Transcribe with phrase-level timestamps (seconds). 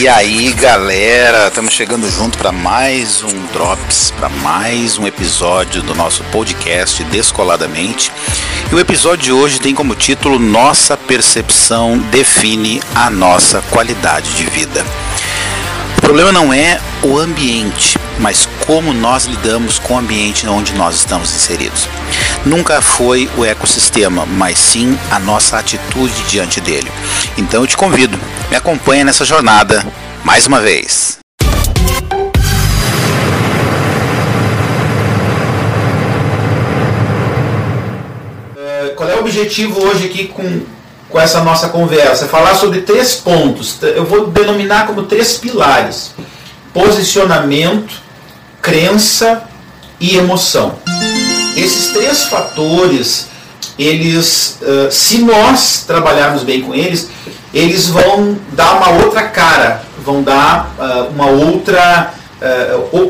[0.00, 5.94] E aí, galera, estamos chegando junto para mais um Drops, para mais um episódio do
[5.94, 8.10] nosso podcast Descoladamente.
[8.72, 14.44] E o episódio de hoje tem como título Nossa percepção define a nossa qualidade de
[14.46, 14.86] vida.
[16.10, 21.32] Problema não é o ambiente, mas como nós lidamos com o ambiente onde nós estamos
[21.32, 21.88] inseridos.
[22.44, 26.90] Nunca foi o ecossistema, mas sim a nossa atitude diante dele.
[27.38, 28.18] Então eu te convido,
[28.50, 29.86] me acompanhe nessa jornada
[30.24, 31.18] mais uma vez.
[38.56, 40.62] É, qual é o objetivo hoje aqui com,
[41.10, 42.26] com essa nossa conversa?
[42.26, 43.76] Falar sobre três pontos.
[43.82, 46.12] Eu vou denominar como três pilares:
[46.72, 47.94] posicionamento,
[48.62, 49.42] crença
[49.98, 50.76] e emoção.
[51.56, 53.26] Esses três fatores,
[53.78, 54.58] eles,
[54.90, 57.10] se nós trabalharmos bem com eles,
[57.52, 60.74] eles vão dar uma outra cara, vão dar
[61.12, 62.14] uma outra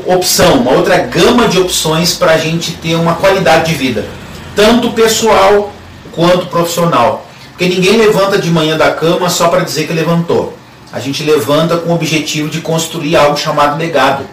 [0.06, 4.08] opção, uma outra gama de opções para a gente ter uma qualidade de vida,
[4.56, 5.70] tanto pessoal
[6.12, 7.29] quanto profissional.
[7.60, 10.56] Porque ninguém levanta de manhã da cama só para dizer que levantou.
[10.90, 14.24] A gente levanta com o objetivo de construir algo chamado legado.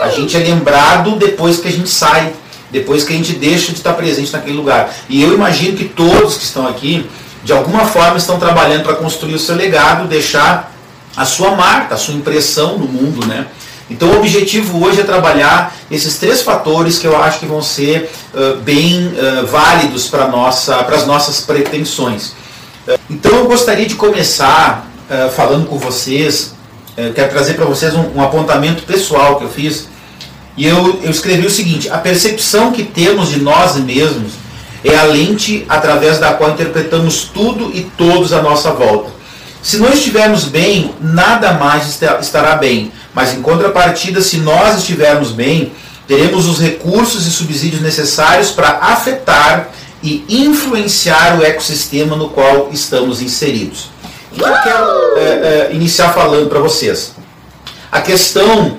[0.00, 2.32] A gente é lembrado depois que a gente sai,
[2.70, 4.94] depois que a gente deixa de estar presente naquele lugar.
[5.08, 7.04] E eu imagino que todos que estão aqui,
[7.42, 10.72] de alguma forma, estão trabalhando para construir o seu legado, deixar
[11.16, 13.48] a sua marca, a sua impressão no mundo, né?
[13.90, 18.08] Então o objetivo hoje é trabalhar esses três fatores que eu acho que vão ser
[18.32, 22.34] uh, bem uh, válidos para nossa, as nossas pretensões.
[22.88, 24.86] Uh, então eu gostaria de começar
[25.34, 26.52] falando com vocês
[26.98, 29.88] eu quero trazer para vocês um, um, apontamento pessoal que eu fiz.
[30.56, 34.32] E eu, eu escrevi o seguinte: a percepção que temos de nós mesmos
[34.84, 39.12] é a lente através da qual interpretamos tudo e todos à nossa volta.
[39.62, 42.90] Se nós estivermos bem, nada mais estará bem.
[43.14, 45.72] Mas em contrapartida, se nós estivermos bem,
[46.08, 49.37] teremos os recursos e subsídios necessários para afetar
[50.02, 53.90] e influenciar o ecossistema no qual estamos inseridos.
[54.32, 57.14] O que eu quero é, é, iniciar falando para vocês?
[57.90, 58.76] A questão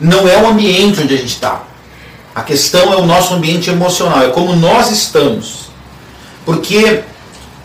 [0.00, 1.62] não é o ambiente onde a gente está.
[2.34, 5.70] A questão é o nosso ambiente emocional, é como nós estamos.
[6.46, 7.02] Porque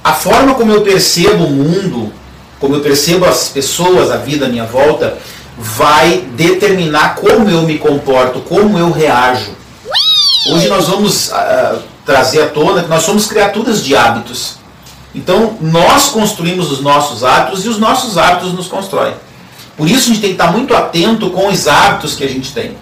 [0.03, 2.11] a forma como eu percebo o mundo,
[2.59, 5.17] como eu percebo as pessoas, a vida à minha volta,
[5.57, 9.51] vai determinar como eu me comporto, como eu reajo.
[10.51, 14.55] Hoje nós vamos uh, trazer à tona que nós somos criaturas de hábitos.
[15.13, 19.13] Então, nós construímos os nossos hábitos e os nossos hábitos nos constroem.
[19.75, 22.53] Por isso, a gente tem que estar muito atento com os hábitos que a gente
[22.53, 22.75] tem.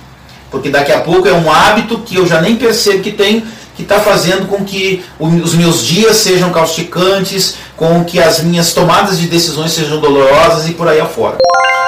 [0.52, 3.44] Porque daqui a pouco é um hábito que eu já nem percebo que tem,
[3.76, 9.20] que está fazendo com que os meus dias sejam causticantes, com que as minhas tomadas
[9.20, 11.38] de decisões sejam dolorosas e por aí afora.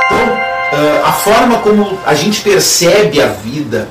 [0.05, 0.19] Então,
[0.73, 3.87] eh, a forma como a gente percebe a vida,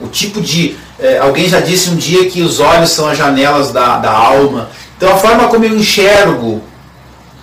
[0.00, 0.76] o tipo de.
[0.98, 4.70] Eh, alguém já disse um dia que os olhos são as janelas da, da alma.
[4.96, 6.62] Então a forma como eu enxergo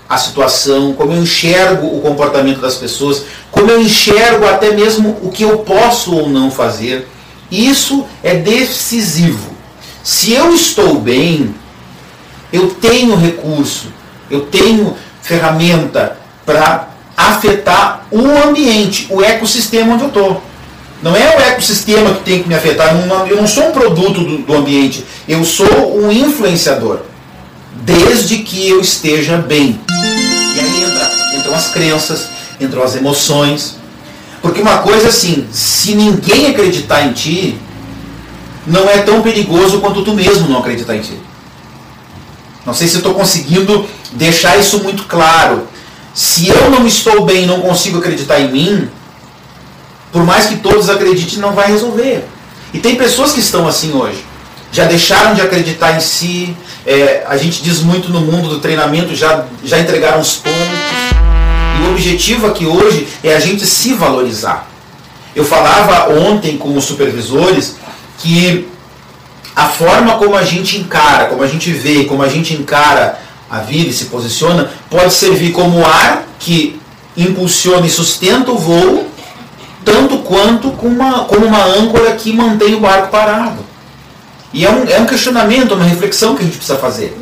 [0.09, 5.29] a situação, como eu enxergo o comportamento das pessoas, como eu enxergo até mesmo o
[5.29, 7.07] que eu posso ou não fazer,
[7.51, 9.53] isso é decisivo.
[10.03, 11.55] Se eu estou bem,
[12.51, 13.87] eu tenho recurso,
[14.29, 20.43] eu tenho ferramenta para afetar o ambiente, o ecossistema onde eu estou.
[21.03, 22.95] Não é o ecossistema que tem que me afetar,
[23.29, 27.01] eu não sou um produto do, do ambiente, eu sou um influenciador
[27.83, 29.77] desde que eu esteja bem.
[30.55, 33.75] E aí entra, entram as crenças, entram as emoções.
[34.41, 37.57] Porque uma coisa assim, se ninguém acreditar em ti,
[38.65, 41.19] não é tão perigoso quanto tu mesmo não acreditar em ti.
[42.65, 45.67] Não sei se estou conseguindo deixar isso muito claro.
[46.13, 48.89] Se eu não estou bem e não consigo acreditar em mim,
[50.13, 52.23] por mais que todos acreditem, não vai resolver.
[52.73, 54.23] E tem pessoas que estão assim hoje
[54.73, 56.57] já deixaram de acreditar em si.
[56.85, 60.57] É, a gente diz muito no mundo do treinamento, já, já entregaram os pontos.
[61.79, 64.67] E o objetivo aqui hoje é a gente se valorizar.
[65.35, 67.75] Eu falava ontem com os supervisores
[68.17, 68.67] que
[69.55, 73.19] a forma como a gente encara, como a gente vê, como a gente encara
[73.49, 76.79] a vida e se posiciona, pode servir como ar que
[77.15, 79.07] impulsiona e sustenta o voo,
[80.23, 83.63] quanto como uma, como uma âncora que mantém o barco parado.
[84.53, 87.17] E é um, é um questionamento, uma reflexão que a gente precisa fazer.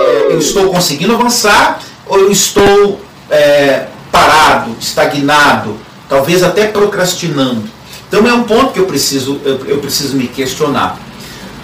[0.00, 3.00] É, eu estou conseguindo avançar ou eu estou
[3.30, 5.76] é, parado, estagnado,
[6.08, 7.62] talvez até procrastinando?
[8.08, 10.98] Então é um ponto que eu preciso, eu, eu preciso me questionar.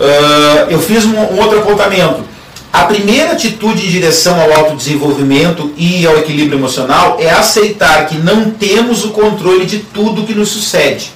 [0.00, 2.24] Uh, eu fiz um, um, outro apontamento.
[2.72, 8.50] A primeira atitude em direção ao autodesenvolvimento e ao equilíbrio emocional é aceitar que não
[8.50, 11.10] temos o controle de tudo que nos sucede,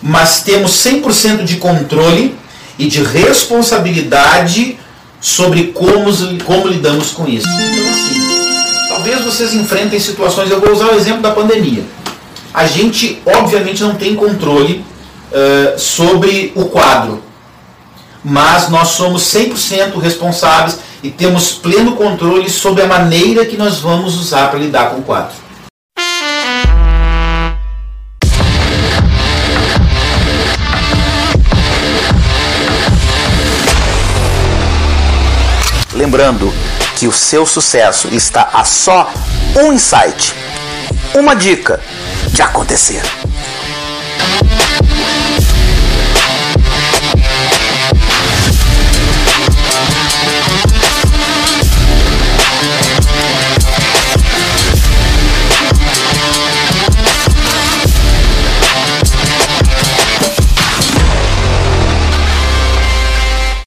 [0.00, 2.36] mas temos 100% de controle
[2.78, 4.78] e de responsabilidade
[5.20, 6.12] sobre como,
[6.44, 7.48] como lidamos com isso.
[7.48, 11.84] Então, assim, talvez vocês enfrentem situações, eu vou usar o exemplo da pandemia.
[12.52, 14.84] A gente, obviamente, não tem controle
[15.32, 17.20] uh, sobre o quadro,
[18.24, 24.18] mas nós somos 100% responsáveis e temos pleno controle sobre a maneira que nós vamos
[24.18, 25.44] usar para lidar com o quadro.
[35.92, 36.52] Lembrando
[36.96, 39.10] que o seu sucesso está a só
[39.56, 40.34] um insight,
[41.14, 41.80] uma dica
[42.32, 43.02] de acontecer.